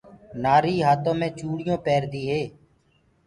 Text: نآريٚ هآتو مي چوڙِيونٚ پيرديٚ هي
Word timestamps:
نآريٚ 0.43 0.83
هآتو 0.87 1.11
مي 1.19 1.27
چوڙِيونٚ 1.39 1.83
پيرديٚ 1.85 2.29
هي 2.31 2.41